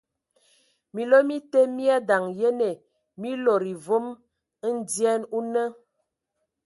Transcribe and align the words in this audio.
Minlo 0.93 1.19
mi 1.27 1.37
te 1.51 1.59
e 1.65 1.67
mi 1.67 1.73
mi 1.75 1.85
adaŋ 1.97 2.23
yene, 2.39 2.69
mi 3.19 3.29
lodo 3.43 3.67
e 3.73 3.75
vom 3.85 4.05
ndyɛn 4.77 5.21
o 5.35 5.37
nə. 5.53 5.63